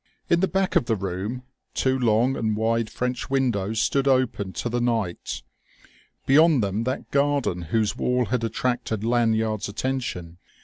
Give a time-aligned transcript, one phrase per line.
[0.31, 1.43] In the back of the room
[1.75, 5.43] two long and wide French windows stood open to the night,
[6.25, 10.39] beyond them that garden whose wall had attracted Lanyard's attention.